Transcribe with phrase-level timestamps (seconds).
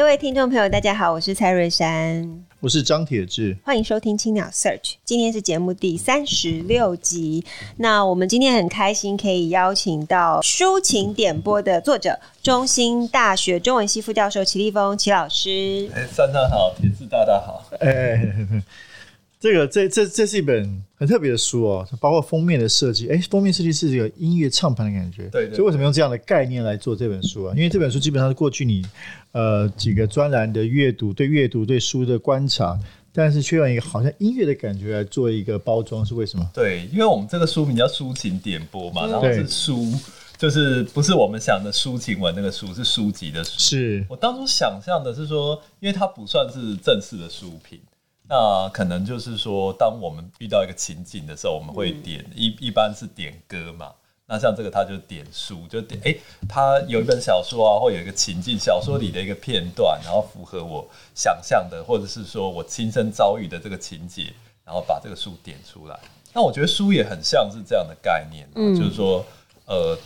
[0.00, 2.26] 各位听众朋友，大家好，我是蔡瑞山，
[2.60, 4.94] 我是张铁志，欢迎收听青鸟 Search。
[5.04, 7.44] 今天是节目第三十六集。
[7.76, 15.90] 那我们今天很开心可以邀请到抒情点播的作者，中兴大学中文系副教授齐立峰齐老师。
[15.94, 17.62] 哎，珊珊好，铁志大大好。
[17.80, 18.26] 哎。
[19.40, 25.56] 这个这这这是一本很特别的书哦，包括封面的设计，哎，封面设计是这个音乐唱盘的感觉，对，对。
[25.56, 27.54] 所以为什么用这样的概念来做这本书啊？
[27.56, 28.84] 因为这本书基本上是过去你
[29.32, 32.78] 呃几个专栏的阅读，对阅读对书的观察，
[33.14, 36.46] 但是却用一个好像音乐的感觉来做一个包装，是为什么？
[36.52, 39.90] 对，因为我们这个书名叫抒情点播嘛，然后是书，
[40.36, 43.52] 就是不是我们想的抒情文那个书，是书籍的书。
[43.58, 47.80] 是我当初想象的是说，因为它不算是正式的书评。
[48.30, 53.90] 那可能就是说，当我们遇到一个情景的时候，我们会点一一般是点歌嘛。
[54.24, 56.14] 那像这个，他就点书，就点哎，
[56.48, 64.32] 他有一本小说啊，或有一个情境，小说里的一个片段，然后符合我想象的，或者是说我亲身遭遇的这个情节，
[64.64, 65.98] 然后把这个书点出来。
[66.32, 68.48] 那我觉得书也很像是这样的概念，
[68.78, 69.26] 就是说，
[69.66, 69.98] 呃，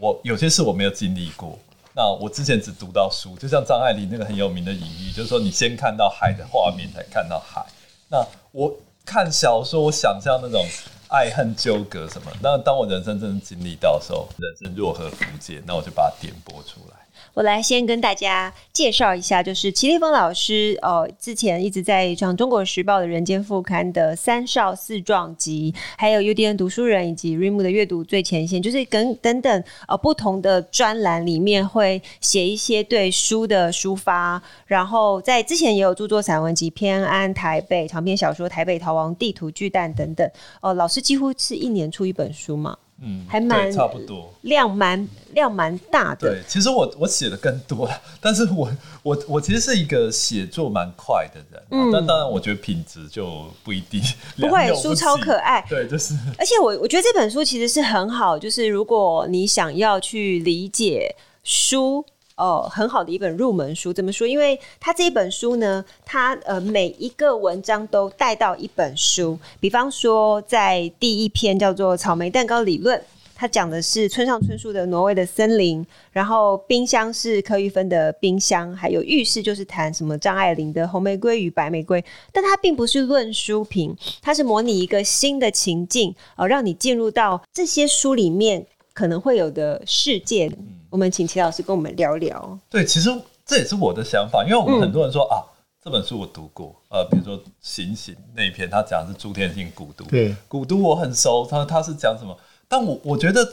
[0.00, 1.56] 我有些事我没有经历过。
[1.98, 7.60] 那我之前只读到书，就像张爱玲那个很有名的隐喻，就是说你先看到海的画面，才看到海。
[8.08, 8.72] 那我
[9.04, 10.64] 看小说，我想象那种
[11.08, 12.30] 爱恨纠葛什么。
[12.42, 16.96] 那当我人生真正经历到的时候，人生若合符节，那我就把它点播出来。
[17.34, 40.28] 我来先跟大家介绍一下，就是齐立峰老师哦，之前一直在上《中国时报》的《人间副刊》的《三少四壮集》，还有 UDN 读书人以及 r i m 的阅读最前线，就是跟等等呃不同的专栏里面会写一些对书的抒发，然后在之前也有著作散文集《偏安台北》、长篇小说《台北逃亡地图巨蛋》等等。
[40.60, 42.76] 哦、老师几乎是一年出一本书嘛。
[43.00, 46.30] 嗯，还蛮差不多，量蛮量蛮大的。
[46.30, 48.68] 对，其实我我写的更多了，但是我
[49.04, 54.02] 我我其实是一个写作蛮快的人，嗯，但当然我觉得品质就不一定。
[54.36, 56.12] 不会，书超可爱，对，就是。
[56.36, 62.04] 而且我我觉得这本书其实是很好，就是如果你想要去理解书。
[62.38, 64.24] 哦，很好的一本入门书，怎么说？
[64.24, 69.36] 因为它这一本书呢，它呃每一个文章都带到一本书。
[69.58, 72.96] 比方说，在第一篇叫做《草莓蛋糕理论》，
[73.34, 82.00] 它讲的是村上春树的《挪威的森林》，然后冰箱是柯玉芬的《冰箱》，还有浴室就是谈什么张爱玲的《红玫瑰与白玫瑰》。
[82.32, 90.48] 但它并不是论书评，它是模拟一个新的情境，哦、让你进入到这些书里面可能会有的世界。
[90.90, 92.58] 我们请齐老师跟我们聊聊。
[92.70, 93.10] 对，其实
[93.44, 95.44] 这也是我的想法，因为我们很多人说、嗯、啊，
[95.82, 102.36] 这本书我读过，呃，比如说《醒醒》那一篇，他讲的是朱天心古都，对，古都我很熟，他他是讲什么？
[102.68, 103.46] 但我我觉得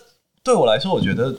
[0.43, 1.35] 对我来说，我觉得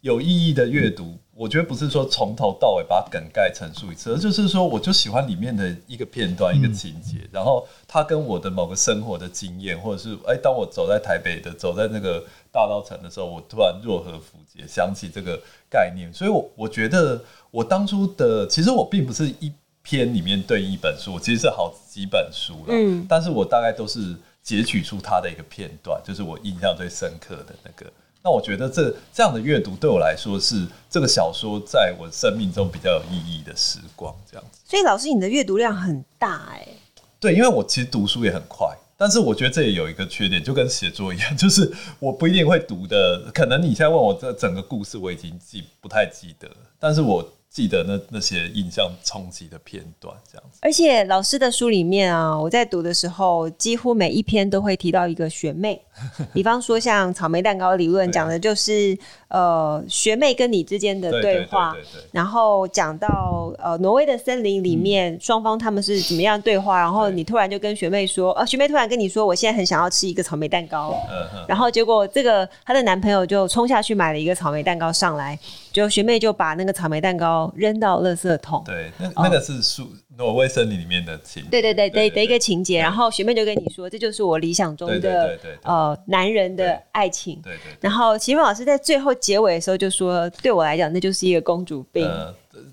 [0.00, 12.24] 有意义的阅读，我觉得不是说从头到尾把它梗概陈述一次，而就是说，我就喜欢里面的一个片段、一个情节，嗯、然后它跟我的某个生活的经验，或者是哎，当我走在台北的，走在那个。
[12.54, 17.18] 大稻城的时候，我突然若何符节，想起这个概念，所以我我觉得
[17.50, 19.50] 我当初的其实我并不是一
[19.82, 27.90] 篇里面对一本书，我其实是好几本书了，嗯，但是我大概都是截取出它的一个片段，就是我印象最深刻的那个。
[28.24, 34.60] 那我觉得这这样的阅读对我来说是这个小说在我生命中比较有意义的时光，这样子。
[34.64, 36.76] 所以老师，你的阅读量很大哎、欸。
[37.18, 38.68] 对，因为我其实读书也很快。
[38.96, 43.30] 但是我觉得这也有一个缺点，就跟写作一样， 就是我不一定会读的。
[43.34, 46.48] 可能你现在问我这整个故事，我已经记不太记得，
[46.78, 47.28] 但是我。
[47.52, 50.58] 记得那那些印象冲击的片段，这样子。
[50.62, 55.78] 而且老师的书里面啊，我在读的时候，几乎每一篇都会提到一个学妹。
[56.32, 58.96] 比方说，像草莓蛋糕理论讲的就是
[59.28, 61.76] 呃学妹跟你之间的对话，
[62.10, 75.38] 然后讲到呃挪威的森林里面双、嗯、方他们是怎么样对话，然后你突然就跟学妹说，呃学妹突然跟你说，我现在很想要吃一个草莓蛋糕，嗯、然后结果这个她的男朋友就冲下去买了一个草莓蛋糕上来，
[75.72, 77.52] 就学妹就把那个草莓蛋糕。
[77.54, 78.62] 扔到垃圾桶。
[78.64, 79.82] 对，那那个是树
[80.16, 82.78] 《挪挪威森林里面的情，对对对对的一个情节。
[82.78, 87.40] 然后学妹就跟你说，这就是我理想中的呃男人的爱情。
[87.42, 87.76] 对对。
[87.80, 92.10] 然后奇芬老师在最后结尾的时候就说，对我来讲，那就是一个公主病。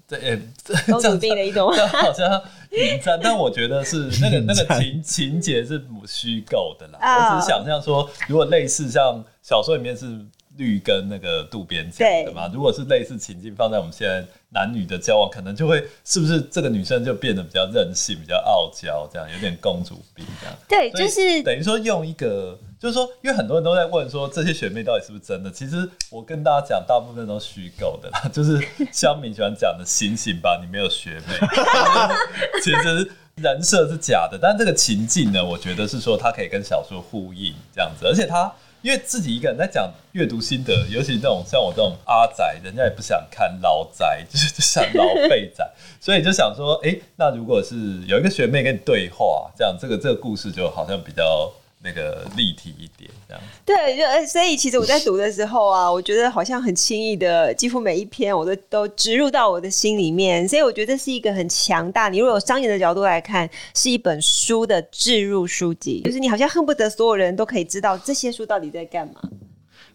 [0.08, 0.40] 对，
[0.88, 2.42] 公主病的一种，好像
[2.72, 7.00] 引战，但我觉得是 那个那个情情节是虚构的啦。
[7.00, 10.20] 我只是想象说，如果类似像小说里面是
[10.60, 20.56] 绿跟那个渡边讲的嘛，如果是类似情境放在我们现在男女的交往，可能就会是不是这个女生就变得比较任性、比较傲娇，这样有点公主病这样。
[20.68, 22.60] 对，就是等于说用一个。
[22.80, 25.52] 就是说，因为很多人都在问说，这些学妹到底是不是真的？
[25.52, 28.22] 其实我跟大家讲，大部分都是虚构的啦。
[28.32, 28.58] 就是
[28.90, 31.48] 乡民喜欢讲的“醒醒吧，你没有学妹”，
[32.64, 34.40] 其实人设是假的。
[34.42, 38.06] 但这个情境呢，我觉得是说它可以跟小说呼应这样子。
[38.06, 38.50] 而且他
[38.82, 47.76] 因为自己一个人在讲阅读心得，尤其这种像我这种阿宅，人家也不想看老宅，就是就想老废宅， 所以就想说，哎、那如果是
[48.08, 51.52] 有一个学妹跟你对话，这样这个这个故事就好像比较。
[51.82, 53.42] 那个立体一点，这样。
[53.66, 60.48] 对，就所以其实我在读的时候啊，我觉得好像很轻易的，几乎每一篇我都都植入到我的心里面。
[60.48, 62.10] 所以我觉得这是一个很强大。
[62.10, 69.22] 你如果有商业的角度来看，是一本书的置入书籍，就是你好像恨不得所有人都可以知道这些书到底在干嘛。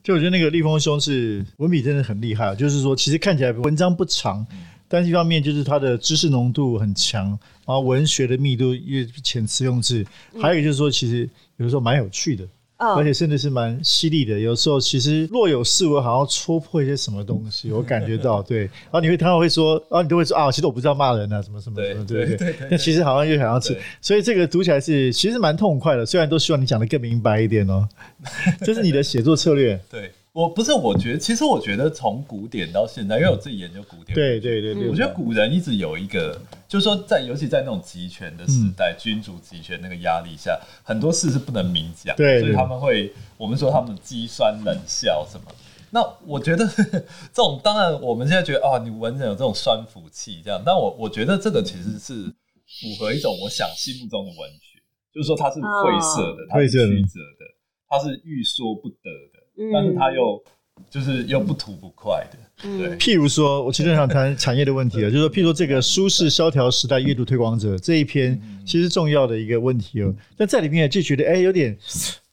[0.02, 4.46] 就我觉得那个立峰兄是文笔真的很厉害，就是说其实看起来文章不长。
[4.50, 7.26] 嗯但是一方面就是它的知识浓度很强，
[7.66, 10.06] 然后文学的密度又遣词用字，
[10.40, 12.44] 还有一个就是说，其实有的时候蛮有趣的，
[12.78, 14.38] 嗯、而且甚至是蛮犀利的。
[14.38, 18.60] 有时候其实若有似无，好像戳破一些什么东西， 我感觉到对。
[18.62, 22.54] 然后你会，他会说，然后你都会说啊，其实我不知道骂人啊，什么什么什么，对对对。
[22.70, 26.04] 但其实好像又想要吃，所以这个读起来是其实蛮痛快的。
[26.04, 27.88] 虽然都希望你讲的更明白一点哦，
[28.64, 29.80] 这是你的写作策略。
[29.90, 30.10] 对。
[30.34, 36.36] 我不是，我觉得其实我觉得从古典到现在，因为我自己研究古典，对对对对，我觉得古人一直有一个，
[36.66, 45.46] 就是说在尤其在那种集权的时代，嗯、君主集权那个压力下，很多事是不能明讲，对，所以他们会我们说他们机酸冷笑什么。
[45.92, 46.66] 那我觉得
[47.32, 52.24] 这种当然我们现在觉得啊，你文人有这种酸腐气这样，但我我觉得这个其实是
[52.66, 54.82] 符合一种我想心目中的文学，
[55.14, 57.46] 就是说它是晦涩的，它是曲折的，
[57.88, 59.33] 它是欲说不得的。
[59.72, 60.42] 但是他又
[60.90, 62.88] 就是又不吐不快的，嗯、对。
[62.98, 70.14] 譬如说，我其实想谈产业的问题了，就是说，譬如说这个舒适萧条时代阅读推广者这一篇，其实重要的一个问题哦。
[70.36, 71.76] 但在里面就觉得，哎、欸，有点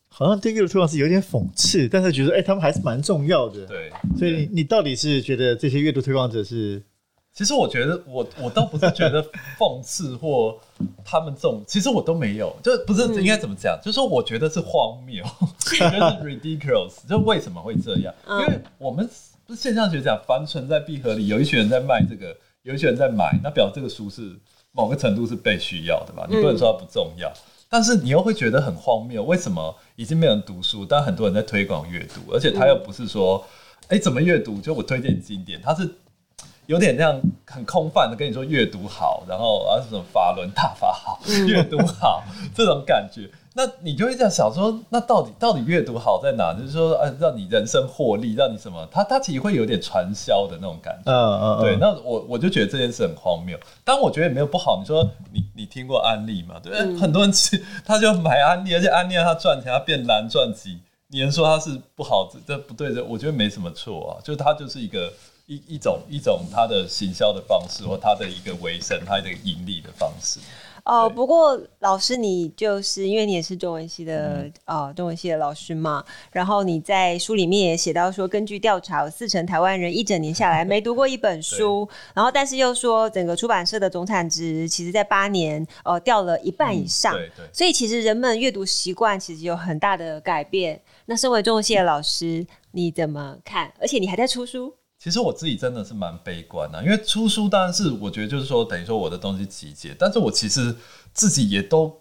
[0.09, 3.65] 好像对阅读推广是有点讽刺，但是觉得，哎、欸，他们还是蛮重要的。
[3.65, 3.91] 对。
[4.17, 6.81] 所以你你到底是觉得这些阅读推广者是？
[7.33, 9.24] 其实我觉得我我倒不是觉得
[9.57, 10.57] 讽刺或
[11.04, 18.13] 他们这种，其实我都没有，就不是应该怎么讲，嗯、就是说我觉得是荒谬，我觉得是 ridiculous，就为什么会这样？
[18.28, 19.10] 因为我们
[19.48, 24.38] 不是现象学讲，凡存在必合理，有一群人在卖这个，有一群人在买，那表示这个书是
[24.74, 26.27] 某个程度是被需要的吧？
[26.30, 27.39] 你不能说它不重要，嗯、
[27.69, 33.42] 但是你又会觉得很荒谬，为什么已经没有人读书，但很多人在推广阅读，而且他又不是说，
[33.84, 34.60] 哎、欸，怎么阅读？
[34.60, 35.89] 就我推荐经典，他是。
[36.68, 42.24] 有点这样很空泛的跟你说阅读好，然后啊什么法轮大法好，阅读好
[42.56, 46.54] 这种感觉，那你就会这样想说，那到底到底阅读好在哪？
[46.54, 48.88] 就是说，啊，让你人生获利，让你什么？
[48.90, 51.12] 他他其实会有点传销的那种感觉。
[51.12, 51.75] 嗯嗯，对。
[51.78, 54.78] 那我我就觉得这件事很荒谬，但我觉得也没有不好。
[54.80, 55.04] 你说
[55.34, 56.56] 你你听过安利吗？
[56.63, 60.80] 对，嗯、很多人去他就买安利，而且安利让他赚钱，他变蓝钻级，
[61.10, 62.31] 你能说他是不好？
[62.48, 65.12] 这不对的，我觉得没什么错啊，就他就是一个。
[65.45, 70.39] 一一种一种他的行销的方式，或他的一个维生，他的盈利的方式。
[70.83, 76.03] 哦，不过老师，你就是因为你也是中文系的啊、嗯呃，中文系的老师嘛。
[76.31, 81.88] 然后你在书里面也写到说，根据调查，有四成台湾人一整年下来没读过一本书。
[82.15, 87.13] 然后，但是又说整个出版社的总产值，其实在八年呃掉了一半以上。
[87.13, 87.50] 嗯、对对。
[87.53, 90.81] 所以其实人们阅读习惯其实有很大的改变。
[91.05, 93.71] 那身为中文系的老师，你怎么看？
[93.79, 94.74] 而且你还在出书。
[95.01, 100.75] 其实我自己真的是蛮悲观的，因为出书当然是我觉得就是说等于说我的东西集结，但是我其实
[101.12, 101.91] 自己也都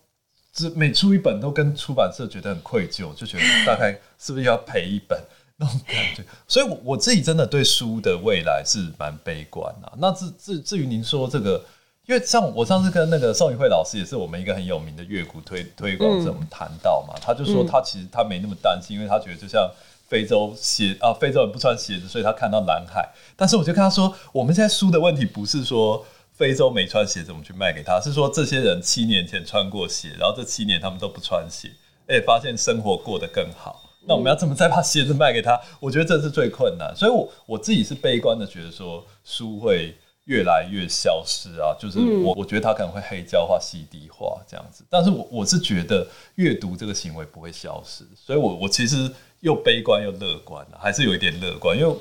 [0.52, 5.18] 只每出一本都跟出版社觉得很愧疚，就觉得 大概是不是要赔一本
[5.56, 9.90] 那种感觉，所以我我自己真的对书的未来是蛮悲观的。
[9.96, 11.64] 那至至至于您说这个，
[12.06, 19.70] 因为像我上次跟那个宋宇慧老师也是我们一个很有名的乐谷推推广者，我们谈到嘛，他就说他其实他没那么担心，因为他觉得就像。
[20.10, 23.08] 非洲鞋啊，非洲人不穿鞋子，所以他看到蓝海。
[23.36, 31.70] 但是我就跟他说，我们现在输的问题不是说非洲没穿鞋子，我们去卖给他，是说这些人七年前穿过鞋，然后这七年他们都不穿鞋，
[32.08, 33.88] 哎，发现生活过得更好。
[34.08, 35.60] 那我们要怎么再把鞋子卖给他？
[35.78, 36.92] 我觉得这是最困难。
[36.96, 41.76] 所以我，我我自己是悲观的，觉得说书会越来越消失啊。
[41.78, 49.10] 就是我我觉得它可能会黑胶化、CD 化这样子，但是我我是觉得阅读这个行为不会消失，所以我我其实
[49.40, 51.94] 又悲观又乐观，还是有一点乐观，因为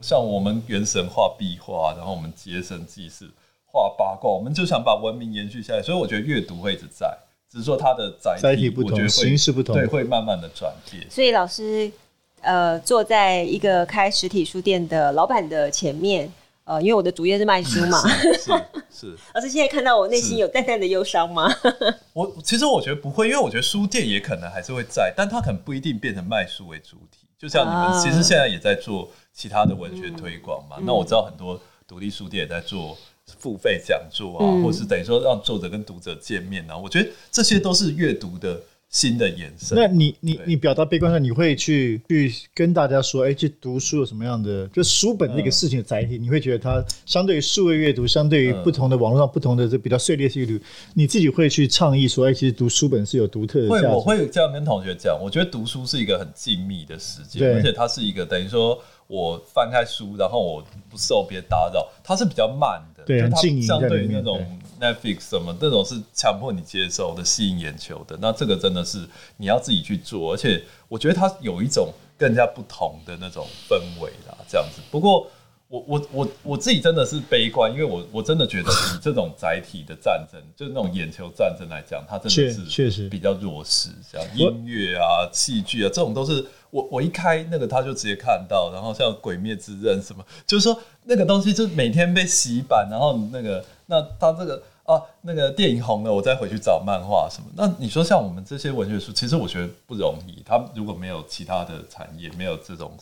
[0.00, 3.28] 像我们原神画壁画，然后我们结神记事
[3.64, 7.16] 画八卦，我们就想把文明延续下来，所以我觉得阅读会一直在。
[7.50, 11.08] 只是说它的载体，载体不同，形式不同，对，会慢慢的转变。
[11.08, 11.88] 所以老师，
[12.40, 16.32] 呃，坐在一个开实体书店的老板的前面，
[16.64, 18.52] 呃，因为我的主业是卖书嘛，是是。
[18.90, 21.52] 是 老师现在看到我内心有淡淡的忧伤吗？
[22.14, 27.26] 我其实我觉得不会，因为我觉得书店也可能还是会在，但它可能不一定变成卖书为主体。
[27.38, 32.96] 就像你们其实现在也在做其他的文学推广嘛，嗯、那我知道很多独立书店也在做。
[33.38, 38.60] 付费讲座啊，或是等于说让作者跟读者见面啊，我觉得这些都是阅读的
[38.94, 39.76] 新的延伸。
[39.76, 44.68] 那你你你表达悲观的，你会去去跟大家说，哎、欸，去读书有什么样的？
[44.68, 53.68] 就书本这个事情的载体，你会觉得它相对于数位阅读，相对于不同的网络上不同的这比较碎裂性阅读，你自己会去倡议说，哎，其实读书本是有独特的。
[53.68, 58.80] 会，我会这样跟同学讲，我觉得读书是一个很静谧的时间，而且它是一个等于说。
[59.06, 64.44] 我翻开书，然后我不受别人打扰，它是比较慢的，对，它相对于那种
[64.80, 68.18] Netflix 什么，这种是强迫你接受的、吸引眼球的。
[68.20, 69.06] 那这个真的是
[69.36, 74.80] 你要自己去做，而且我觉得它有一种更加不同的那种氛围啦，这样子。
[74.90, 75.30] 不过。
[75.66, 83.88] 我我我我自己真的是悲观，因为我我真的觉得以这种载体的战争，就是那种眼球战争来讲，它真的是确实比较弱势。
[84.08, 97.46] 像音乐啊、戏剧啊，这种都是我我一开那个他就直接看到，然后像《鬼灭之刃》什么，就是说那个东西就每天被洗版，然后那个那他这个啊那个电影红了，我再回去找漫画什么。
[97.54, 100.42] 那你说像我们这些文学书，其实我觉得不容易。
[100.44, 102.92] 他如果没有其他的产业，没有这种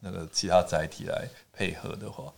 [0.00, 1.26] 那个其他载体来。
[1.54, 2.32] 配合的话，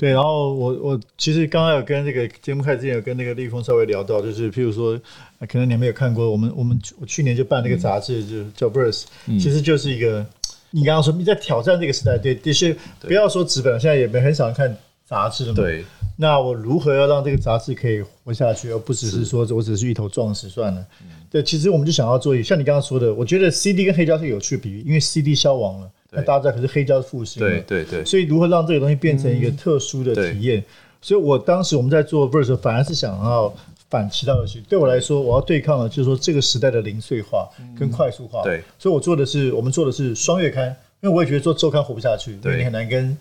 [0.00, 4.98] 对，然后我我其实刚刚有跟这个节目开始之前有跟那个立峰稍微聊到，就是譬如说，
[5.46, 10.24] 可能你们有看过，我们我们我去年就办那个杂志，嗯、就叫 Verse，、嗯、其实就是一个
[10.70, 15.56] 你刚刚说你在挑战这个时代，对，的确不要说纸本，现在也没很少人看杂志了嘛。
[15.56, 15.84] 对，
[16.16, 20.80] 那我如何要让这个杂志可以活下去，而不只是说我只是一头撞死算了？
[21.02, 25.90] 嗯、对，其实我们就想要做一，像你刚刚说的，我觉得 CD 跟黑胶是有趣的比喻，因为 CD 消亡了。
[26.12, 30.62] 那大家知道，可是黑胶是复兴，对对对，所以如何让这个东西变成一个特殊的体验？
[31.00, 33.54] 所以我当时我们在做 Verse，反而是想要
[33.88, 34.62] 反其道而行。
[34.68, 37.48] 对我来说，我要对抗的就是说这个时代的零碎化
[37.78, 38.42] 跟快速化。
[38.42, 40.66] 对，所以我做的是，我们做的是双月刊，
[41.00, 43.16] 因为我也觉得做周刊活不下去，对，你很难跟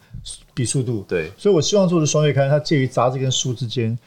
[0.54, 1.06] 比速度。
[1.08, 3.98] 对，所以我希望做的双月刊，它介于杂志跟书之间。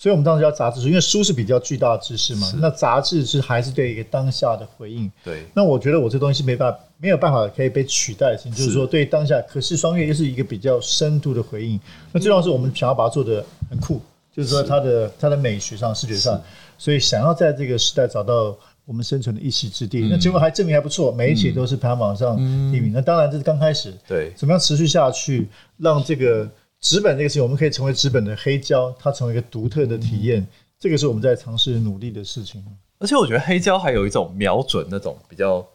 [0.00, 5.12] 所以我们当时叫杂志书，因为书是比较巨大的知识嘛，那杂志是还是对一个当下的回应。
[5.22, 9.38] 对，那我觉得我这东西没办法，没有办法可以被取代性，就是说对当下。
[9.42, 11.78] 可是双月又是一个比较深度的回应。
[12.12, 14.00] 那最重要是我们想要把它做的很酷，
[14.34, 16.42] 就是说它的它的美学上、视觉上，
[16.78, 20.08] 所以想要在这个时代找到我们生存的一席之地。
[20.10, 22.38] 那结果还证明还不错，每一期都是排行榜上
[22.72, 22.90] 第一名。
[22.90, 26.48] 那当然这是刚开始，对，怎么样持续下去，让这个。
[26.80, 30.46] 纸本这个事情，我们可以成为纸本的黑胶，它成为一个独特的体验，嗯、
[30.78, 32.64] 这个是我们在尝试努力的事情。
[32.98, 35.66] 而且我觉得黑胶还有一种瞄准那种比较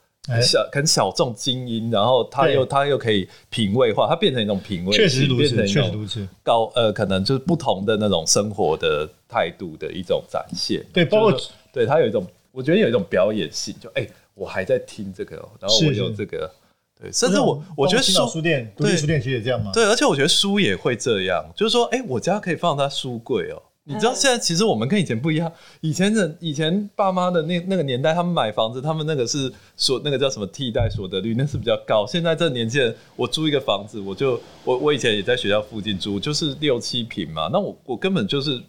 [0.41, 6.27] 小、欸、很小众精英，然后它又它又可以品味化，它变成一种品味，确实如此，确实如此。
[6.41, 10.83] 高呃，可能就是不同的那种生活的态度的一种展现。
[10.91, 11.39] 对，包括
[11.71, 16.51] 对它有一种，我觉得有一种表演性，就哎、欸，我还在听这个，然后我有这个。
[16.99, 19.71] 对，甚至我我觉得书书店、独立书店其实也这样吗。
[19.73, 23.61] 对，而且我觉得书也会这样，就是说，哎，我家可以放在书柜哦。
[23.87, 32.07] 你知道现在其实我们跟以前不一样，以前的以前爸妈的那那个年代，他们买房子，他们那个是所那个叫什么替代所得率，那是比较高。
[32.07, 38.59] 现在这年纪人，我租一个房子，我就我我以前也在学校附近租，就是六七平嘛，那我我根本就是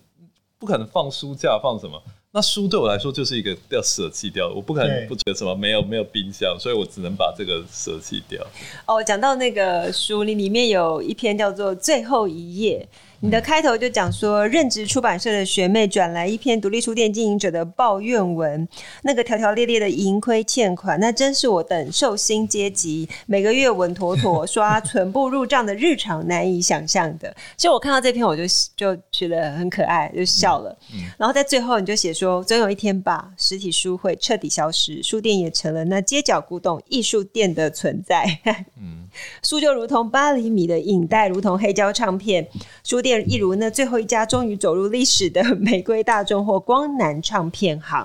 [0.59, 2.03] 不可能放书架，放什么。
[2.37, 8.47] 那书对我来说就是一个要舍弃掉，我不可能不觉得什么没有没有冰箱，所以我只能把这个舍弃掉。
[8.85, 12.87] 哦，讲到那个书你，里面有一篇叫做《最后一页》。
[13.27, 18.69] 你的开头就讲说，任职出版社的学妹转来一篇独立书店经营者的抱怨文，
[19.03, 27.35] 那个条条列列的盈亏欠款，那真是我等受薪阶级每个月稳妥妥刷存簿入账的日常难以想象的。
[27.57, 28.45] 其实我看到这篇，我就
[28.77, 30.79] 就觉得很可爱，就笑了。
[31.19, 38.25] 然后在最后，你就写说，总有一天吧，实体书会彻底消失，书店也成了那街角古董艺术店的存在。
[38.81, 39.06] 嗯，
[39.43, 42.47] 书就如同八厘米的影带，如同黑胶唱片，
[42.85, 43.01] 书。
[43.07, 48.05] 店一如那最后一家终于走入历史的玫瑰大众或光南唱片行，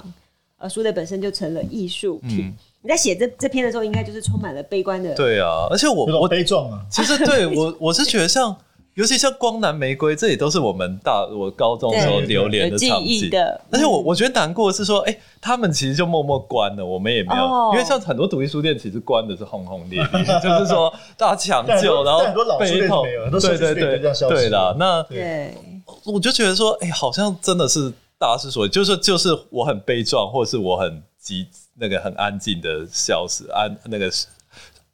[0.60, 2.42] 呃书的本身就成了艺术品。
[2.42, 2.54] 嗯、
[2.84, 5.16] 你在写这这篇的时候，应该就是充满了悲观的。
[5.16, 6.86] 对啊，而且我我悲壮啊。
[6.92, 8.56] 其实对我我是觉得像
[8.96, 13.62] 尤其像《光南玫瑰》，这也都是我们大我高中时候流连的场景的。
[13.72, 22.22] 而且我我觉得难过的是说，哎、欸，他们其实就默默关了，我们也没有，哦、因为像很多独立书店其实关的是轰轰烈烈，就是说大家抢救， 然后
[22.60, 23.06] 悲痛，
[23.40, 24.76] 对对对，对啦。
[24.78, 25.56] 那对，
[26.06, 34.12] 我就觉得说，哎、欸，好像真的是大势所趋，就是就是我很悲壮，或者是我很急，那个很安静的消失，安那个。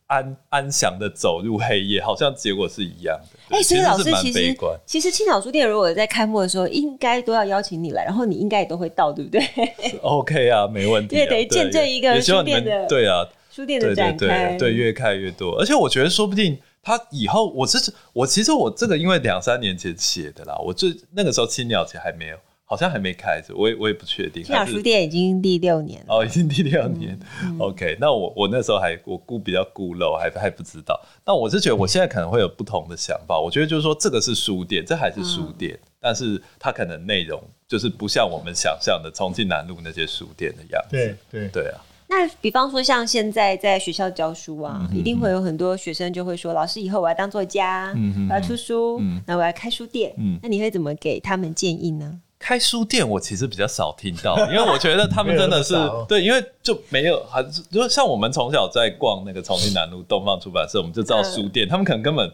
[0.08, 3.40] 安安详的走入黑夜，好像结果是一样的。
[3.56, 9.42] 哎、欸，所以老师其实其实青岛书店如果在开幕的时候，应该都要邀请你来，然后你应该也都会到，对不对？
[10.02, 11.20] OK 啊，没问题、啊。
[11.20, 15.58] 因为等于见证一个书店的对啊，书店的展开，对，对，对，对，越开越多。
[15.60, 22.38] 而且我觉得说不定他以后，我这是我其实我这个因为两三年前写的啦，我最那个时候青鸟其实还没有。
[22.70, 24.44] 好像还没开着，我也我也不确定。
[24.44, 26.18] 青岛书店已经第六年了。
[26.18, 27.18] 哦，已经第六年。
[27.44, 31.00] 嗯、OK，那我我那时候还我估比较孤陋，还还不知道。
[31.24, 33.40] 但我是觉得我现在可能会有不同的想法。
[33.40, 40.92] 我觉得就是说，这个是书店，这还是书店，嗯、但是它可能内容就是不像我们想象的重庆南路那些书店的样子。
[40.92, 41.80] 对对对啊。
[42.10, 50.14] 那比方说，像现在在学校教书啊，一定会有很多学生就会说：“老师，以后我要当作家，嗯、我要出书，嗯、那我要开书店。
[50.18, 52.20] 嗯”那你会怎么给他们建议呢？
[52.40, 55.74] 开书店我其实比较少听到，因为我觉得他们 真的是
[56.08, 62.32] 对，因为就没有，还是就像我们从小在逛那个重庆南路东方出版社，我们就知道书店，他们可能根本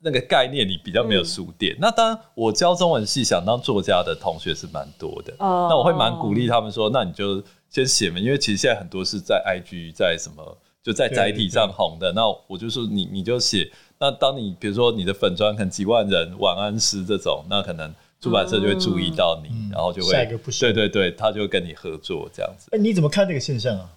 [0.00, 1.76] 那个概念里比较没有书店。
[1.78, 7.40] 那当然，我教中文系想当作家的同学是蛮多的，那我会蛮鼓励他们说，那你就
[7.70, 17.94] 先写嘛，因为其实现在很多是在 IG 在什么就在载体上红的，那我就说你你就写，那当你比如说你的粉砖可能几万人晚安诗这种，那可能。
[18.20, 22.68] 出版社就会注意到你，嗯、然后就会下一个不对对对，他就会跟你合作这样子。
[22.72, 23.88] 哎、欸，你怎么看这个现象啊？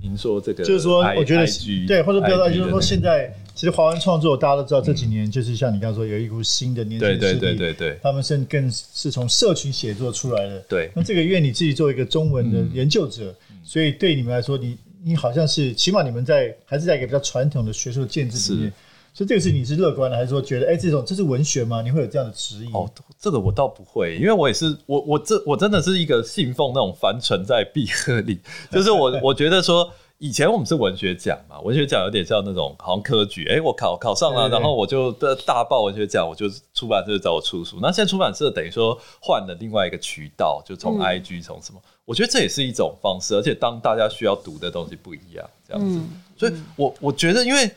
[0.00, 10.60] 您说这个就是说，我觉得 IG, 对，或者不要说，就是说现在其实华文创作大家都知道，这几年就是像你刚刚说，有一股新的年轻势力，对对对对，他们甚至更是从社群写作出来的。
[10.68, 18.72] 对，那这个因为你自己作为一个中文的研究者，嗯、所以对你们来说，你你好像是起码你们在还是在一个比较传统的学术的建制里面。
[19.14, 21.82] 所以这个事情你是乐观的，还是说觉得哎、欸，这种这是文学吗？
[21.82, 22.72] 你会有这样的迟疑？
[22.72, 22.88] 哦，
[23.18, 28.40] 这个我倒不会，因为我也是我我这我真的是一个信奉那种凡存在必合理，
[28.70, 37.78] 就是我我觉得说以前我们是文学奖嘛，文学奖有点像那种好像科举，哎、欸，我考考上了，然后我就的大报文学奖，我就出版社就找我出书。
[37.82, 47.68] 那现在出版社等于说换了另外一个渠道，就从 IG 从什么，嗯、我觉得这也是一种方式，而且当大家需要读的东西不一样，这样子，嗯、所以我我觉得因为。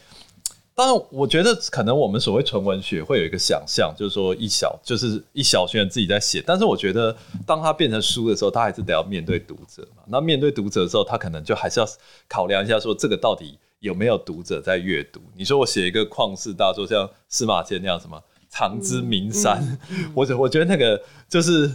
[0.74, 6.42] 当然，我觉得可能我们所谓纯文学会有一个想象，就是说一小就是一小群人自己在写。
[6.46, 10.02] 但是我觉得，当他变成书的时候，他还是得要面对读者嘛。
[10.08, 11.88] 那面对读者的时候，他可能就还是要
[12.28, 15.20] 考量一下，说这个到底有没有读者在阅读。
[15.36, 21.68] 你说我写一个旷世大作，像司马迁那样什么长之名山，嗯嗯、我我觉得那个就是，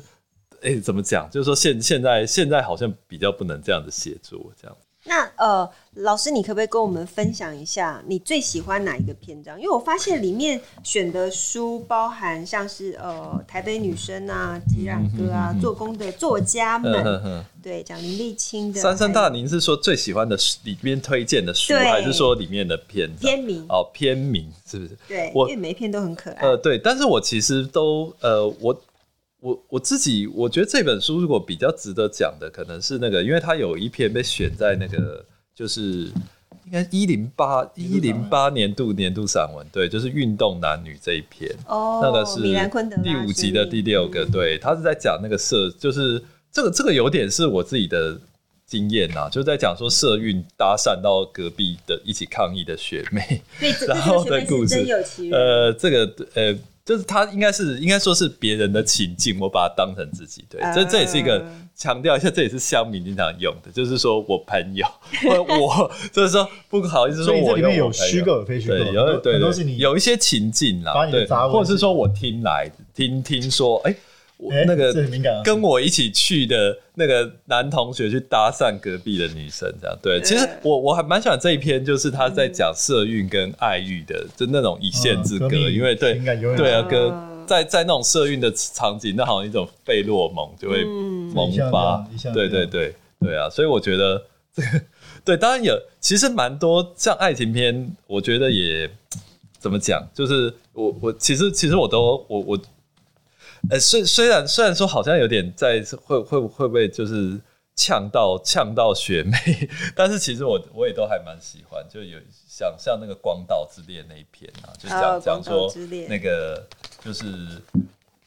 [0.62, 1.28] 哎、欸，怎么讲？
[1.30, 4.76] 就是说现现在现在好像比较不能这样子写作，这样。
[5.08, 9.56] 那呃，老师，你可不可以跟我们分享一下你最喜欢哪一个篇章？
[9.56, 18.80] 因为我发现里面选的书包含像是呃台北女生啊、吉壤哥啊、做工的作家们，对，讲林立清的。
[18.80, 23.64] 三三大，您是说最喜欢的里面推荐的书，对还是说里面的篇篇名？
[23.68, 24.98] 哦，篇名是不是？
[25.06, 26.46] 对，我因为每一篇都很可爱。
[26.46, 28.76] 呃，对，但是我其实都呃我。
[29.40, 36.10] 我我自己我觉得这本书如果比较值得讲的，可能是那个，因为它有一篇被选在那个，就是
[36.64, 42.40] 应该一零八一零八年度年度散文，对，就是运动男女这一篇，哦，那个是
[43.02, 46.20] 第五集的第六个，对，他是在讲那个社，就是
[46.50, 48.18] 这个这个有点是我自己的
[48.64, 53.42] 经验呐，就是在讲说社运搭讪到隔壁的一起抗议的学妹，
[53.86, 54.82] 然后的故事，
[55.30, 56.58] 呃，这个呃。
[56.86, 60.44] 就是他应该是应该说是别人的情境，我把它当成自己。
[60.48, 61.44] 对，这这也是一个
[61.74, 64.86] 强调一下，这也是乡民经常用的，就是说我朋友，
[65.26, 73.94] 我就是说不好意思说，我里面有虚构有非虚构，对，有对都是你有一些情境啦，对，或者是说我听来听听说，哎。
[74.38, 74.92] 我那个
[75.42, 80.20] 跟我一起去的那个男同学去搭讪隔壁的女生，这样对。
[80.20, 85.48] 其实我我还蛮喜欢这一篇，就是他在讲色运跟爱欲的，就那种一线之隔。
[85.56, 86.20] 因为对
[86.54, 92.06] 对啊，跟在在那种色运的场景，那好像一种费洛蒙就会萌发。
[92.34, 94.22] 对对对对啊，所以我觉得
[94.52, 94.68] 这个
[95.24, 98.90] 对， 当然有，其实蛮多像爱情片，我觉得也
[99.58, 102.60] 怎么讲，就是我我其实其实我都我我。
[103.70, 107.40] 呃，虽虽然虽然说好像有点在会会会不会就是
[107.74, 109.36] 呛到呛到学妹，
[109.94, 115.72] 但是其实我我也都还蛮喜欢，就有想像那个《光道之恋》那一篇啊，就讲讲说
[116.08, 116.66] 那个
[117.04, 117.26] 就是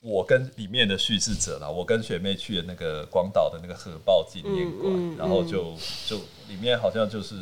[0.01, 5.75] 我跟里面的叙事者啦，我跟学妹去的那个广岛的那个核爆纪念馆，嗯嗯、然后就
[6.07, 7.35] 就里面好像就是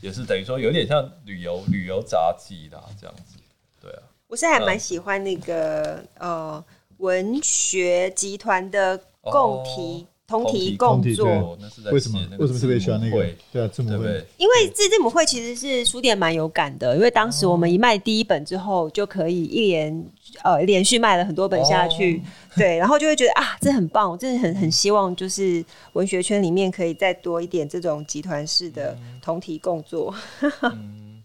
[0.00, 3.38] 也是等于说有点像旅游旅游杂记啦这样子，
[3.80, 4.02] 对啊。
[4.28, 6.64] 我是还蛮喜欢那个、嗯、呃
[6.98, 10.06] 文学集团的共题。
[10.10, 11.56] 哦同题共作，
[11.92, 12.18] 为什么？
[12.36, 13.24] 为什么特别喜欢那个？
[13.52, 14.26] 对啊，字母会。
[14.38, 20.04] 因为这字母会其实是书店蛮有感的，因为当时我们一卖第一本之后，就可以一连
[20.42, 22.20] 呃连续卖了很多本下去，
[22.56, 30.12] 对，然后就会觉得啊，这很棒，我真的很很希望就是文学圈里面可以再多一点这种集团式的同题共作。
[30.62, 31.22] 嗯，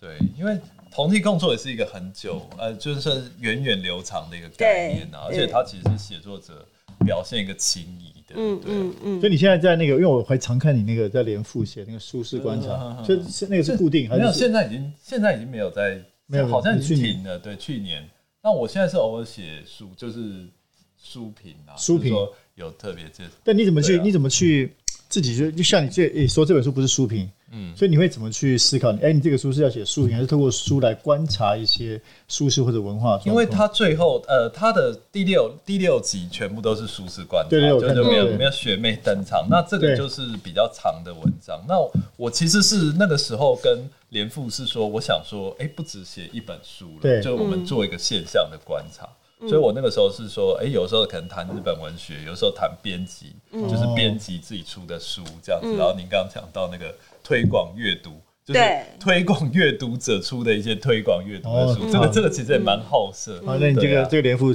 [0.00, 0.58] 对，因为
[0.96, 6.66] 同题共作也是一个很久呃，就是源远流长的一个概念啊，而且它其实是写作者。
[7.04, 9.20] 表现一个情谊的，嗯嗯嗯。
[9.20, 14.22] 所以你现在在那个，因为我还常看你那个在连复写那个书适观察，所以那个是固定还是？
[14.22, 17.38] 没有，现在已经现在已经没有在，没有，好像已经停了。
[17.38, 18.08] 对，去年。
[18.42, 20.46] 那我现在是偶尔写书，就是
[20.96, 22.14] 书评啊，书评
[22.54, 23.30] 有特别介绍。
[23.44, 23.98] 但你怎么去？
[23.98, 24.74] 你怎么去
[25.10, 27.30] 自己就就像你这诶说这本书不是书评？
[27.52, 28.90] 嗯，所以你会怎么去思考？
[28.94, 33.20] 哎、欸，你这个书是要写书评，还是透过书来观察一些舒适或者文化？
[33.24, 39.46] 因为他最后，呃，他的第六第六集全部都是舒适观察，对对，对，就没有没有学妹登场。
[39.48, 41.64] 那这个就是比较长的文章。
[41.68, 41.76] 那
[42.16, 43.78] 我其实是那个时候跟
[44.08, 49.08] 连富是说，我想说，哎、欸，不只写一本书了，对，就我们做一个现象的观察。
[49.38, 55.68] 嗯、所以我那个时候是说，哎、欸，有时候可能谈日本文学，有时候谈编辑，嗯、就是编辑自己出的书这样子。
[55.68, 56.92] 嗯、然后您刚刚讲到那个。
[57.26, 58.12] 推广阅读，
[58.44, 58.60] 就是
[59.00, 63.38] 推广阅读者出的一些推广阅读的书，这个这个其实也蛮好色。
[63.38, 64.54] 啊，那你这个这个连副，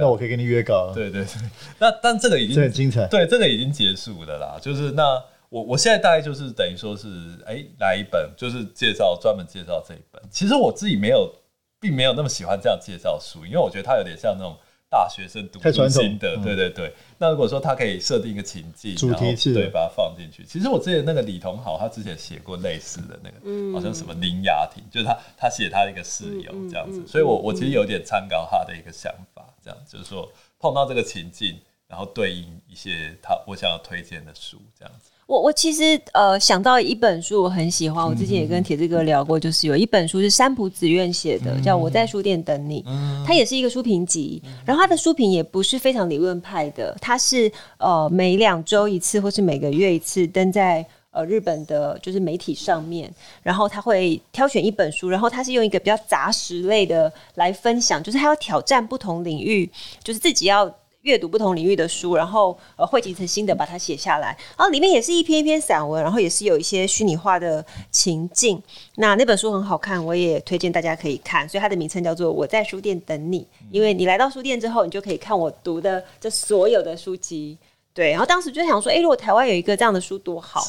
[0.00, 0.90] 那我可以跟你约稿。
[0.92, 1.30] 对对对，
[1.78, 3.06] 那但这个已经很精彩。
[3.06, 4.58] 对，这个已经结束了啦。
[4.60, 7.06] 就是那我我现在大概就是等于说是，
[7.46, 10.20] 哎，来一本就是介绍专门介绍这一本。
[10.28, 11.32] 其实我自己没有，
[11.78, 14.56] 并没有那么喜欢这样介绍书，因为我觉得它有点像那种。
[14.90, 16.92] 大学生读书心得，对对对。
[17.18, 20.44] 那如果说他可以设定一个情境，主题是，对，把它放进去。
[20.44, 27.06] 其实我之前那个李同好，他之前写过类似的那个，嗯好像什么林雅婷，就是他他写他的一个室友这样子。
[27.06, 35.10] 所以我我其实有点参考他的一个想法，这样就是说碰到这个情境，然后对应一些他我想要推荐的书这样子。
[35.28, 38.02] 我我其实呃想到一本书，我很喜欢。
[38.02, 42.82] 我之前也跟铁子哥聊过，就是有一本书是山浦子苑写的，叫《我在书店等你》。
[43.26, 53.12] 它也是一个书评集，然后它的书评也不是非常理论派的，它是呃每两周一次或是每个月一次登在呃日本的就是媒体上面，
[53.42, 59.70] 然后他会挑选一本书，然后他是用一个比较杂食类的来分享，就是他要挑战不同领域，
[60.02, 60.74] 就是自己要。
[61.08, 64.36] 阅读不同领域的书，然后呃汇集成新的，把它写下来。
[64.58, 68.62] 然后里面也是一篇一篇散文，然后也是有一些虚拟化的情境。
[68.96, 71.48] 那那本书很好看，我也推荐大家可以看。
[71.48, 73.40] 所以它的名称叫做《我在书店等你》，
[73.70, 77.56] 因为你来到书店之后，你就可以看我读的这所有的书籍。
[77.92, 80.64] 对，然后当时就想说，诶，如果台湾有一个这样的书多好。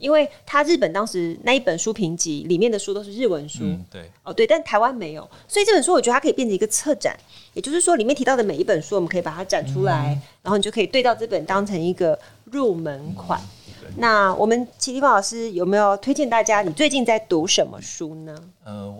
[0.00, 7.16] 因为他日本当时那一本书评集里面的书都是日文书，嗯、对，哦对，但台湾没有，所以这本书我觉得它可以变成一个策展，
[7.52, 13.40] 也就是说里面提到的每一本书，我们可以把它展出来，嗯、然后你就可以对照这本当成一个入门款。
[13.82, 16.60] 嗯、那我们齐立峰老师有没有推荐大家？
[16.60, 18.36] 你最近在读什么书呢？
[18.64, 18.92] 呃，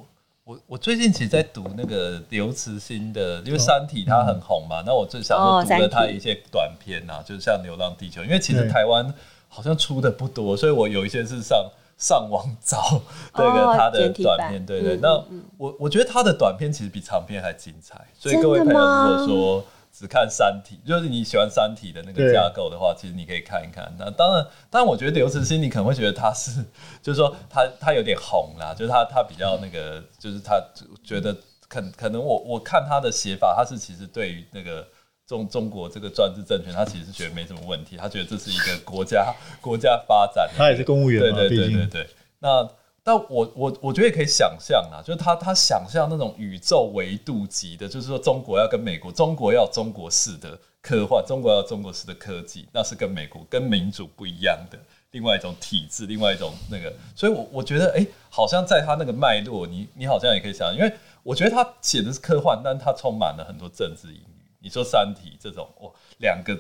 [0.45, 9.13] 我我最近其实在读那个刘慈欣的，因为《三体》它很红嘛，哦、那我最想说读了他一些短篇啊，哦、就是像《流浪地球》，因为其实台湾。
[9.47, 11.65] 好像出的不多，所以我有一些是上
[11.97, 13.01] 上网找
[13.33, 14.97] 这个他的短片，对对。
[14.97, 15.11] 那
[15.57, 23.95] 我我觉得他的短片其实比长片还精彩，所以各位朋友如果说只看《三体》，就是你喜欢《三体》的那个架构的话，其实你可以看一看。
[23.97, 26.65] 那当然，当然，我觉得刘慈欣你可能会觉得他是，
[27.01, 30.61] 就是说他他有点红啦，就是他他比较那个，就是他
[31.05, 31.33] 觉得
[31.69, 34.87] 可可能我我看他的写法，他是其实对于那个。
[35.27, 42.07] 中中国这个专制政权，他其实是觉得没什么问题，他觉得这是一个国家国家发展，他也是公务员嘛，对对对对对。
[42.41, 42.69] 那
[43.07, 54.79] 但我我我觉得也可以想象啊，就是他他想象那种宇宙维度级的，就是说中国要跟美国，中国要中国式的科幻，中国要中国式的科技，那是跟美国跟民主不一样的
[55.11, 56.91] 另外一种体制，另外一种那个。
[57.15, 60.91] 所以我，我觉得，哎、好像在他那个脉络，你你好像也可以想，因为
[61.23, 64.21] 我觉得他写的是科幻，但他充满了很多政治隐。
[64.61, 66.59] 你说《三体》这种哦，两个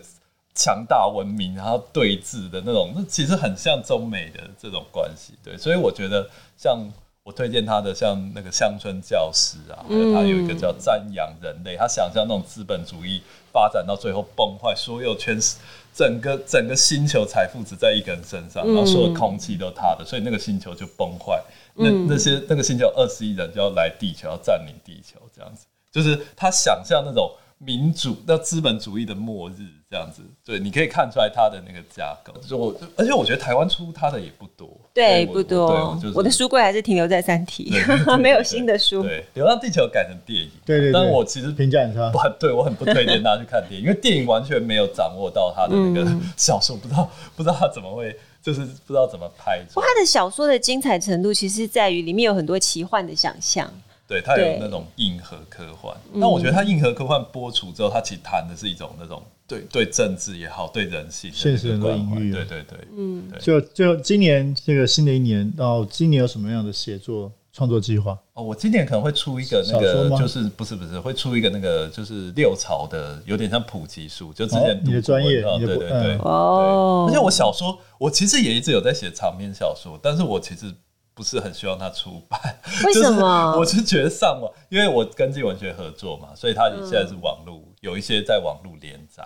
[0.54, 6.78] 强大文明然后对峙的那种，那其实很像中美的这种关系，对，所以我觉得像
[7.24, 13.20] 我推荐他的像那个乡村教师啊，还有他有一个叫《瞻仰人类》，他想象那种资本主义
[13.52, 15.56] 发展到最后崩坏，所有全是
[15.92, 21.42] 整个整个星球财富只在一个人身上，然后所有空气都他的，所以那个星球就崩坏，
[21.74, 25.66] 那那些那个星球二十亿人就要来地球要占领地球这样子。
[25.90, 29.54] 就是他想象那种民主、那资本主义的末日
[29.94, 30.22] 这样子。
[30.44, 32.34] 对，你可以看出来它的那个架构。
[32.40, 35.66] 就我，而且我觉得台湾出它的也不多，对，不多。
[35.66, 37.70] 我，就是、我的书柜还是停留在《三体》，
[38.18, 39.04] 没有新的书。
[39.04, 40.92] 对，《流浪地球》改成电影，对对，对。
[40.92, 48.18] 但我其实评价很差，我对我很不推荐大家去看电影，因为电影完全没有掌握到它的那个 小说，不知道不知道它怎么会。
[48.44, 49.80] 就是不知道怎么拍出。
[49.80, 53.66] 他的小说的精彩程度，其实在于里面有很多奇幻的想象。
[54.06, 55.96] 对，他有那种硬核科幻。
[56.12, 62.32] 那我觉得他硬核科幻播出之后，他其实谈的是一种那种对对政治也好，对人性现实的隐喻。
[62.32, 63.24] 对对对，嗯。
[63.40, 67.30] 就就今年这个新的一年，到今年有什么样的写作？
[67.56, 77.06] 创作计划哦，我今年可能会出一个那个，就是不是不是会出一个那个，就是六朝的，有点像普及书，就之前你的专业，对对对，对，哦。
[77.08, 80.66] 而且我小说，我其实也一直有在写长篇小说，但是我其实
[81.14, 82.40] 不是很希望它出版。
[82.86, 83.54] 为什么？
[83.56, 88.73] 我是觉得上网，因为我跟镜文学合作嘛，所以它现在是网络、嗯，有一些在网络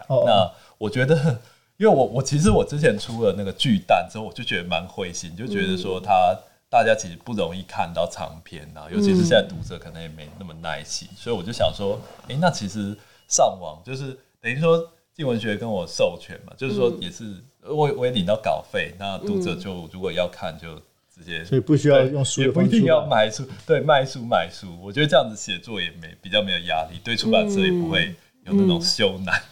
[0.08, 1.40] 那我觉得，
[1.76, 6.32] 因为我我其实我之前出了那个巨蛋之后，我就觉得蛮灰心，就觉得说他。
[6.32, 12.94] 嗯大家其实不容易看到长篇啊，尤其是现在读者可能也没那么耐心，嗯、所以我就想说，哎、欸，那其实
[13.26, 17.24] 上网就是等于说静文学跟我授权嘛，就是说也是
[17.62, 20.74] 我我也领到稿费，那读者就如果要看就
[21.10, 29.42] 直接，所以不需要用书，也不一定要买书，对，卖书卖书，我觉得这样子写作也没比较没有压力，对出版社也不会有那种羞难，嗯、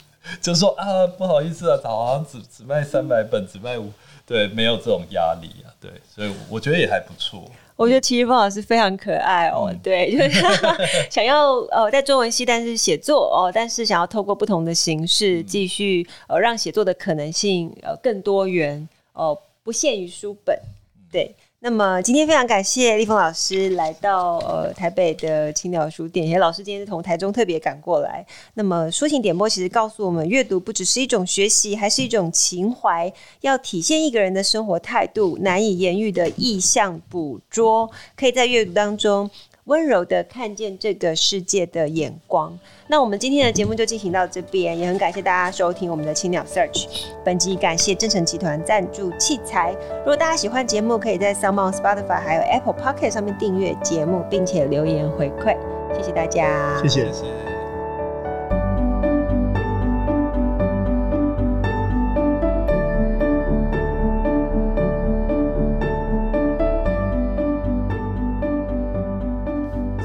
[0.40, 3.92] 就是说啊不好意思啊，好像只只卖三百本，只卖五。
[4.28, 7.48] 对，没有这种压力啊，对，所以我觉得也还不错。
[7.76, 10.42] 我觉得其实方老师非常可爱哦，嗯、对，就是
[11.08, 20.58] 想要呃在中文系，但是写作哦，但是想要透过不同的形式继续呃让写作的可能性呃更多元哦、呃，不限于书本，
[21.12, 21.32] 对。
[21.66, 28.24] 那么今天非常感谢丽峰老师来到呃台北的青鸟书店，也老师今天是从台中特别赶过来。
[28.54, 39.28] 那么书情点播其实告诉我们，阅读不只是一种学习，还是一种情怀，要体现一个人的生活态度，难以言喻的意象捕捉，可以在阅读当中。
[39.66, 42.58] 温柔的看见这个世界的眼光。
[42.88, 46.86] 那我们今天的节目就进行到这边，也很感谢大家收听我们的青鸟 Search。
[47.24, 49.72] 本集感谢正诚集团赞助器材。
[49.98, 55.56] 如果大家喜欢节目，可以在 s o m o n Spotify 还有 Apple Pocket 上面订阅节目，并且留言回馈。
[55.96, 57.06] 谢谢大家，谢谢。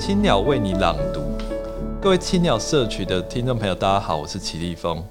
[0.02, 1.22] 青鸟为你朗读，
[2.02, 5.02] 各位青鸟社区的听众朋友，大家好，我是齐立峰。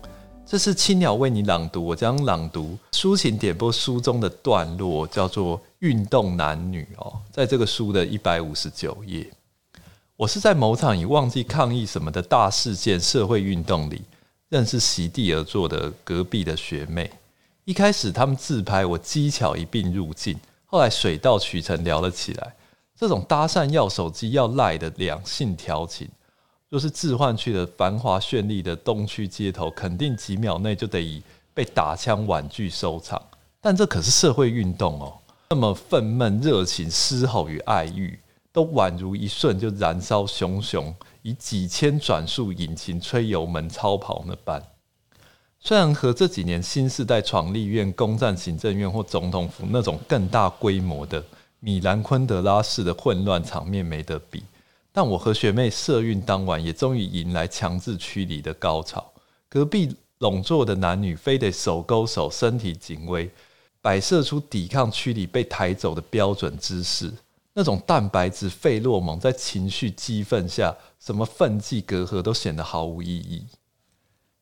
[0.44, 9.30] 这是青鸟为你朗读，我将朗读书情点播书中的段落，叫做《运动男女》哦，在这个书的一百五十九页。
[10.16, 14.02] 我是在某场已忘记抗议什么的大事件社会运动里，
[14.48, 17.08] 认识席地而坐的隔壁的学妹。
[17.64, 22.54] 一开始他们自拍，我机巧一并入镜，后来水到渠成聊了起来。
[23.00, 26.06] 这种搭讪要手机要赖的两性调情，
[26.68, 31.22] 若是置换去了繁华绚丽的东区街头，肯定几秒内就得以
[31.54, 33.18] 被打枪婉拒收场。
[33.58, 35.16] 但这可是社会运动哦，
[35.48, 38.20] 那么愤懑、热情、嘶吼与爱欲，
[38.52, 44.62] 都宛如一瞬就燃烧熊熊，以几千转速引擎吹油门超跑那般。
[45.58, 51.24] 虽然和这几年新世代闯立院、攻占行政院或总统府那种更大规模的。
[51.60, 54.42] 米兰昆德拉式的混乱场面没得比，
[54.92, 59.12] 但我和学妹社运当晚也终于迎来强制驱离的高潮。
[59.48, 63.28] 隔壁拢坐的男女非得手勾手、身体紧偎，
[63.82, 67.12] 摆设出抵抗驱离被抬走的标准姿势。
[67.52, 73.44] 那种蛋白质费洛蒙在情绪激愤下，什么分际隔阂都显得毫无意义。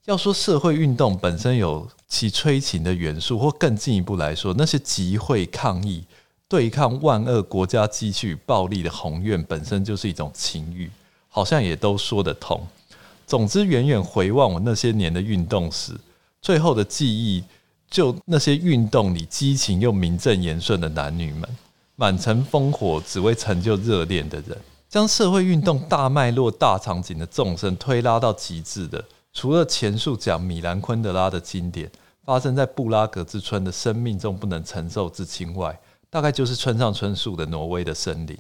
[0.05, 6.05] 要说社会运动本身有其催情的元素，或更进一步来说，那些集会抗议。
[6.49, 10.91] 对抗万恶国家机器暴力的宏愿本身就是一种情欲，
[11.29, 12.67] 好像也都说得通。
[13.27, 15.93] 总之，远远回望我那些年的运动史，
[16.41, 17.45] 最后的记忆
[17.91, 21.47] 就那些运动里激情又名正言顺的男女们，
[21.97, 24.57] 满城烽火只为成就热恋的人，
[24.89, 31.91] 将社会运动大脉络、大场景的纵深推拉到极致的，除了前述讲米兰昆德拉的经典
[32.25, 35.79] 发生在布拉格之春的生命中不能承受之轻外。
[36.11, 38.37] 大概就是村上春树的《挪威的森林》。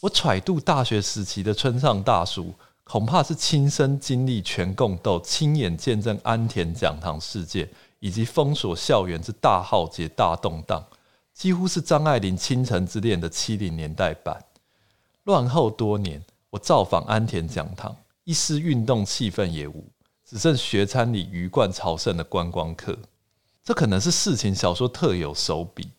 [0.00, 10.84] 我揣度大学时期的村上大叔，恐怕是亲身经历全共斗，亲眼见证安田讲堂事件以及封锁校园之大浩劫、大动荡，
[11.34, 14.44] 几乎是张爱玲《倾城之恋》的七零年代版。
[15.24, 19.84] 乱后多年，我造访安田讲堂，一丝运动气氛也无，
[20.24, 22.96] 只剩学餐里鱼贯朝圣的观光客。
[23.62, 25.90] 这可能是事情小说特有手笔，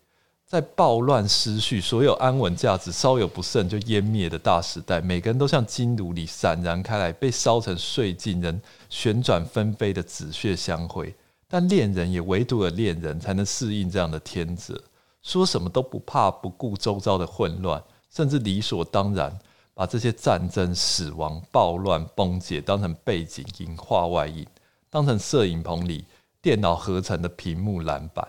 [0.50, 8.60] 在暴乱失序、所有安稳价值稍有不慎就湮灭的大时代，每个人都像金炉里闪燃开来、被烧成碎烬、人
[8.90, 11.14] 旋转纷飞的紫血香灰。
[11.48, 14.82] 但恋人也唯独有恋人才能适应这样的天择，
[15.22, 19.38] 说什么都不怕，不顾周遭的混乱，甚至理所当然
[19.76, 24.48] 把这些战争、死亡、暴乱、崩解当成背景音、画外音，
[24.90, 26.06] 当成摄影棚里。
[26.42, 28.26] 电脑合成的屏幕蓝板，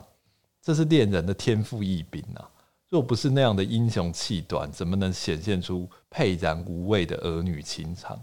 [0.63, 2.51] 这是恋人的天赋异禀啊！
[2.89, 8.21] 若不是那样的英雄气短，怎么能显现出沛然无畏的儿女情长？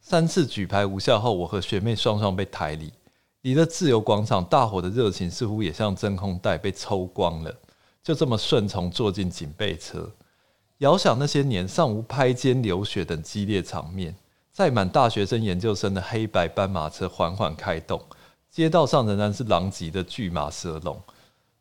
[0.00, 2.92] 三次举牌无效后，我和学妹双双被抬离，
[3.42, 7.54] 离了自由广场，大伙的热情似乎也像真空袋被抽光了。
[8.02, 10.10] 就这么顺从坐进警备车，
[10.78, 14.14] 遥想那些年尚无拍肩流血等激烈场面，
[14.52, 18.00] 载满大学生、研究生的黑白斑马车缓缓开动。
[18.50, 21.00] 街道上仍然是狼藉的巨马蛇龙，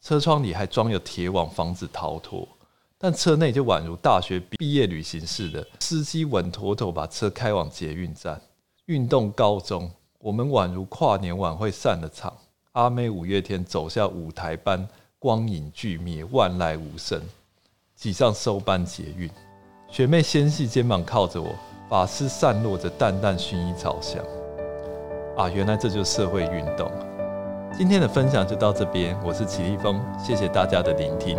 [0.05, 2.47] 车窗里还装有铁网防止逃脱，
[2.99, 8.39] 但车内就宛如大学毕业旅行似的，司机稳妥妥把车开往捷运站。
[8.85, 9.89] 运动告终，
[10.19, 12.31] 我们宛如跨年晚会散了场，
[12.73, 14.87] 阿妹五月天走下舞台般
[15.17, 17.19] 光影俱灭，万籁无声，
[17.95, 19.27] 挤上收班捷运。
[19.89, 21.49] 学妹纤细肩膀靠着我，
[21.89, 24.23] 发丝散落着淡淡薰衣草香。
[25.35, 26.91] 啊，原来这就是社会运动。
[27.77, 31.37] 今天的分享就到这边，我是齐立峰，谢谢大家的聆听。